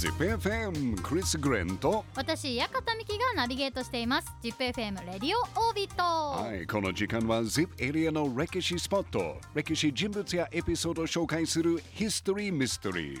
[0.00, 2.06] ZIPFM クリス・グレンと。
[2.16, 4.32] 私館美希がナビゲートしています。
[4.42, 9.36] ZIPFM レディオオービットはいこの時間は ZIP エリアの歴史スポット。
[9.54, 13.20] 歴史人物やエピソードを紹介するヒストリー・ミステリー3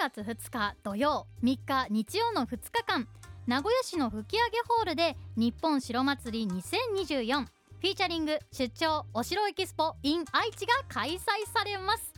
[0.00, 3.06] 月2日土曜3日日曜の2日間
[3.46, 11.18] 名古屋市の吹上ホールで日本城祭り2024フィーチャリング出張お城エキスポ in 愛知が開催
[11.52, 12.17] されます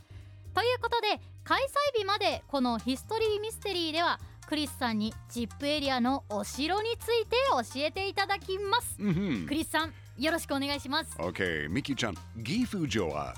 [0.53, 1.59] ということで開
[1.95, 8.97] 催日までこのヒストリーミステリーではクリスさんにジップエリアのお城について教えていただきます。
[8.99, 9.45] うんふん。
[9.47, 13.33] クリスさんよろしくお願いします、OK ミキちゃん岐阜城は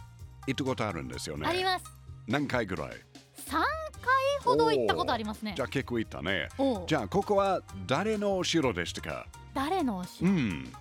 [0.47, 1.47] 行ったことあるんですよね？
[1.47, 1.85] あります。
[2.27, 3.63] 何回ぐらい？3回
[4.43, 5.53] ほど行ったことありますね。
[5.55, 6.49] じゃあ結構行ったね。
[6.88, 9.27] じゃあここは誰のお城でしたか？
[9.53, 10.73] 誰のおう城、ん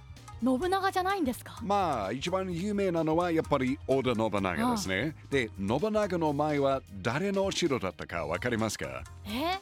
[0.44, 1.58] 信長じゃないんですか？
[1.62, 5.14] まあ一番有名なのはやっぱり織田信長ですね。
[5.30, 9.04] で信長の前は誰のお城だったかわかりますか？
[9.26, 9.60] え？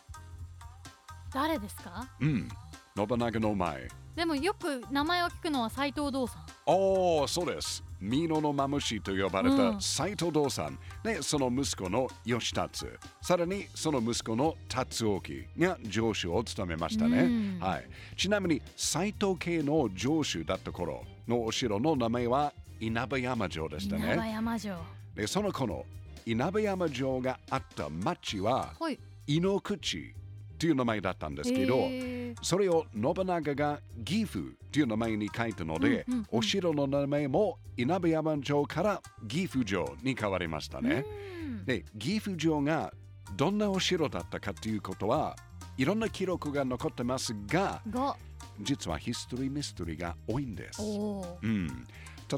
[1.32, 2.09] 誰ですか？
[2.20, 2.48] うん。
[2.96, 3.88] 信長の前。
[4.16, 9.74] でもよく名前を聞くのは斎藤道さんおおそうです美濃のマムシと呼ばれうん。
[9.74, 12.87] た斎藤道さん、でその息子の義達
[13.20, 15.23] さらにその息子の達興
[15.59, 17.59] が城主を務めましたね、うん。
[17.60, 24.76] はい、ちなみに斎藤家の城主だった頃のお城の名前は稲葉山城でした稲葉ね山城。
[25.15, 25.84] でその頃
[26.24, 28.98] 稲葉山城があった町ははい。
[29.26, 30.15] 井の口
[30.60, 31.88] という名前だったんですけど、
[32.42, 36.26] それを信長が岐阜という名前に書いたので、うんうんうん。
[36.32, 41.06] お城の名前も稲葉山城から岐阜城に変わりましたね。
[41.42, 41.64] うん。
[41.64, 42.92] で、岐阜城が
[43.36, 45.34] どんなお城だったかということは
[45.78, 48.14] いろんな記録が残ってますが、が。
[48.60, 50.82] 実はヒストリーミステリーが多いんです。
[50.82, 51.86] うん、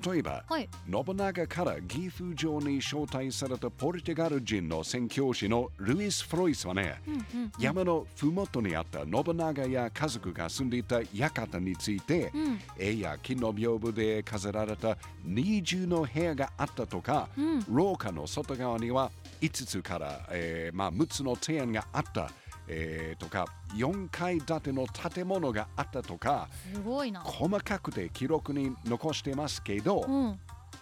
[0.01, 0.69] 例えば、はい。
[0.91, 12.61] 信長から岐阜城に招待されたポルトガル人の宣教師のルイス・フロイスはね、うんうん山のふもとにあった信長や家族が住んでいた館について、うん。
[12.79, 17.65] 絵や木の屏風で飾られた二重の部屋があったとか、うん。
[17.69, 22.31] 廊下の外側には5つから、えーまあ、6つの庭園があった、
[22.69, 27.21] えーとか4階建ての建物があったとかすごいな。
[27.21, 30.41] 細かくて記録に残してますけど、うん。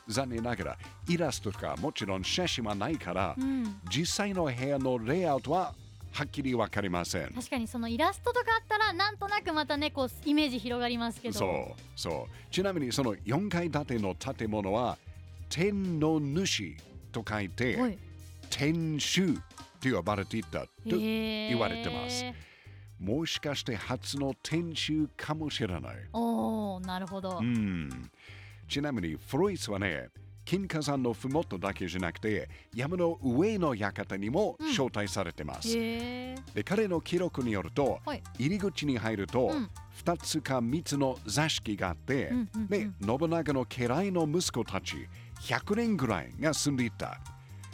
[0.08, 3.80] 残念ながらイラストとかもちろん写真はないから、うん。
[3.90, 5.74] 実際の部屋のレイアウトは
[6.12, 7.32] はっきり分かりません。
[7.32, 11.38] 確かにそのイラストとかあったらなんとなくまたねこうイメージ広がりますけど。
[11.38, 12.52] そうそう。
[12.52, 14.98] ちなみにその4階建ての建物は
[15.48, 16.76] 天の主
[17.12, 17.98] と書いてはい
[19.80, 22.24] 天守と呼ばれていたと言われてます。
[22.98, 25.96] もしかして初の天守かもしれない。
[26.12, 28.10] おおなるほど、うん。
[28.68, 30.10] ちなみにフロイスはね
[30.44, 34.68] 金火山のふもとだけじゃなくて山の上の館にもうん。
[34.70, 38.22] 招待されてます、へえで彼の記録によると、はい。
[38.38, 39.70] 入り口に入ると、うん。
[40.04, 42.66] 2つか3つの座敷があって、うんうんうん。
[42.68, 45.08] で信長の家来の息子たち
[45.40, 47.18] 100年ぐらいが住んでいた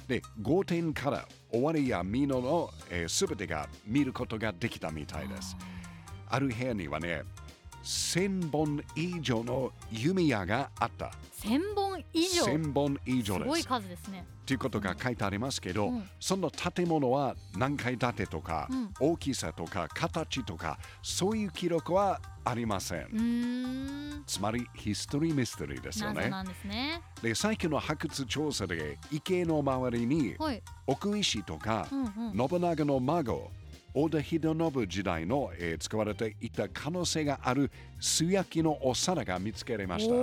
[0.09, 5.57] で御殿から終わりや美濃の、えー、全てが見ることができたみたいです。
[6.29, 7.23] ある部屋にはね
[7.83, 11.13] 1000本以上の弓矢があった。
[11.33, 11.86] 千本？
[12.17, 12.45] 以上。
[12.45, 13.45] 1000本以上です。
[13.45, 14.25] すごい数ですね。
[14.47, 16.09] ということが書いてありますけど、うん。
[16.19, 18.95] その建物は何階建てとか、うん。
[19.01, 26.15] 大きさとか形とかそういう記録はありません、つまりヒストリーミステリーですよね。
[26.15, 27.03] 謎なんですね。
[27.23, 30.63] で最近の発掘調査で池の周りにはい。
[30.87, 32.49] 奥石とか、うんうん。
[32.49, 33.51] 信長の孫
[33.99, 40.15] 織田秀信時代の、えー使われていた可能性がある素焼きのお皿が見つけられました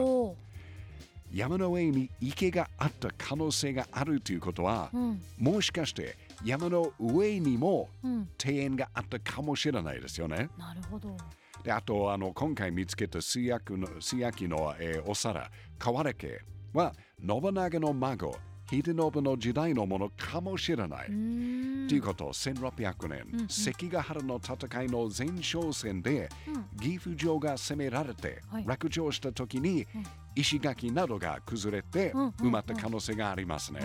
[1.33, 5.21] 山の上に池があった可能性があるということは、うん。
[5.39, 8.29] もしかして山の上にもうん。
[8.43, 10.49] 庭園があったかもしれないですよね。
[10.57, 11.17] なるほど。
[11.63, 15.49] であとあの今回見つけた素焼きの素焼きの、えーお皿
[15.79, 16.41] 瓦家
[16.73, 16.93] は
[17.25, 18.35] 信長の孫
[18.69, 21.07] 秀信の時代のものかもしれない。
[21.07, 23.47] ということ1600年、うんうん。
[23.49, 26.79] 関ヶ原の戦いの前哨戦で、うん。
[26.79, 28.63] 岐阜城が攻められて、はい。
[28.65, 30.03] 落城した時に、うん
[30.35, 33.81] 石垣などが崩れて、埋まった可能性がありますね。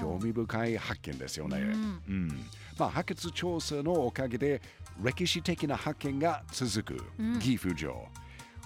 [0.00, 1.58] 興味深い発見ですよね。
[1.58, 2.28] うんうん
[2.78, 4.60] まあ、発掘調査のおかげで
[5.02, 8.08] 歴史的な発見が続くうん岐阜城。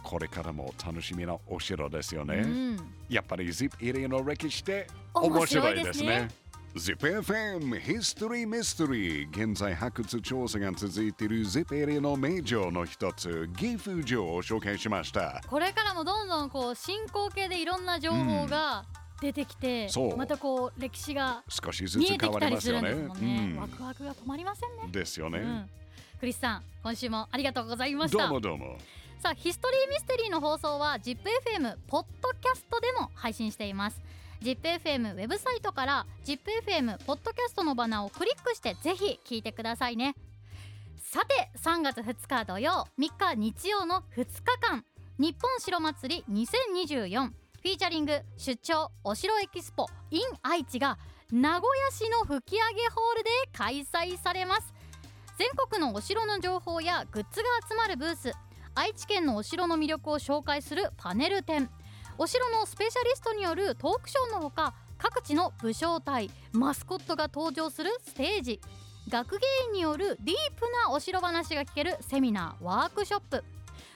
[0.03, 2.37] これからも楽しみなお城ですよね。
[2.37, 6.29] うんやっぱり ZIP エリアの歴史って面面白白いでね
[6.79, 7.19] いですすね。
[7.19, 15.43] ZIPFM History Mystery 現在発掘調査が続いている ZIP エリアの名城の一つ岐阜城を紹介しました。
[15.49, 18.85] これからもどんどんこう進行形でいろんな情報が
[19.21, 22.95] 出てきてまたこう歴史が少しずつ見えて変わきたりますよね。
[22.95, 25.41] ね、うんワクワクが止まりませんねですよね。
[25.41, 25.71] うん、
[26.21, 28.79] クリスさん今週もありがとうございましどうたもどうも。
[29.21, 34.01] さあヒストリーミステリーの放送は ZIPFM ポッドキャストでも配信しています
[34.43, 40.15] ZIPFM ウェブサイトから ZIPFM ポッドキャストのバナーをクリックしてぜひ聞いてくださいね。
[40.99, 44.85] さて3月2日土曜3日日曜の2日間
[45.19, 50.99] 日本城祭り2024フィーチャリング出張お城エキスポ in 愛知が
[51.33, 52.61] 名古屋市の吹上
[52.95, 54.73] ホールで開催されます。
[55.37, 58.33] 全国のお城の情報やグッズが集まるブース
[58.75, 61.69] 愛知県のお城の魅力を紹介するパネル展。
[62.21, 68.61] お城のスペシャリストによるトークショーのほか各地の武将隊マスコットが登場するステージ。
[69.09, 73.45] 学芸員によるディープなお城話が聞けるセミナーワークショップ。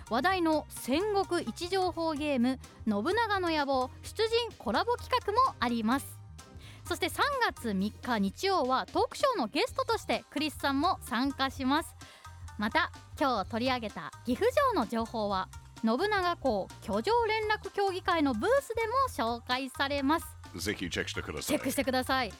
[0.09, 6.07] 話題の戦国位置情報ゲーム「信長の野望」出陣コラボ企画もあります。
[6.85, 11.93] そして3月3日日曜はトークショーのゲストとしてクリスさんも参加します。
[12.57, 15.49] また今日取り上げた岐阜城の情報は？
[15.84, 20.26] 信長公居城連絡協議会のブースでも紹介されます。
[20.56, 21.43] ぜひチェックしてください。
[21.44, 21.61] チェッ。
[21.61, 22.32] クしてください。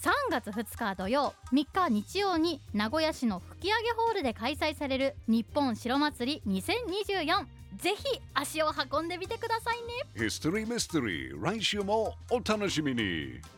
[0.00, 7.46] 3月2日土曜3日日曜に名古屋市の吹上ホールで開催される日本城祭り2024
[7.78, 10.26] ぜひ足を運んでみてくださいね。
[10.26, 13.57] ヒストリーミステリー来週もお楽しみに。